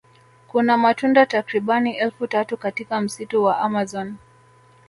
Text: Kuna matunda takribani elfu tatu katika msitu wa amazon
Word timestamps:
Kuna 0.47 0.77
matunda 0.77 1.25
takribani 1.25 1.97
elfu 1.97 2.27
tatu 2.27 2.57
katika 2.57 3.01
msitu 3.01 3.43
wa 3.43 3.57
amazon 3.57 4.15